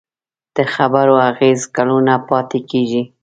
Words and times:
د 0.55 0.57
خبرو 0.73 1.15
اغېز 1.29 1.59
کلونه 1.75 2.13
پاتې 2.29 2.59
کېږي. 2.69 3.03